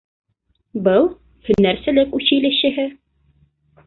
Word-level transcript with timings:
Был 0.87 1.03
һөнәрселек 1.49 2.15
училищеһе 2.21 2.87